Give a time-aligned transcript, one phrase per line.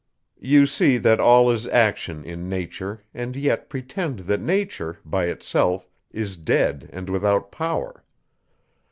[0.39, 5.87] You see, that all is action in nature, and yet pretend that nature, by itself,
[6.09, 8.03] is dead and without power.